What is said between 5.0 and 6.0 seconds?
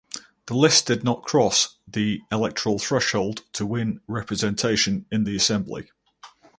in the assembly.